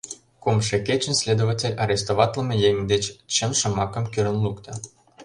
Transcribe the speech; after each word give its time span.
Кумшо 0.43 0.77
кечын 0.87 1.15
следователь 1.21 1.79
арестоватлыме 1.83 2.55
еҥ 2.69 2.75
деч 2.91 3.03
«чын 3.33 3.51
шомакым» 3.59 4.05
кӱрын 4.13 4.37
лукто. 4.43 4.73